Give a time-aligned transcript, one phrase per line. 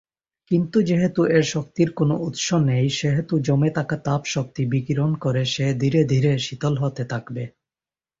[0.51, 5.65] কিন্তু যেহেতু এর শক্তির কোন উৎস নেই সেহেতু জমে থাকা তাপ শক্তি বিকিরণ করে সে
[5.81, 7.43] ধীরে ধীরে শীতল হতে থাকবে।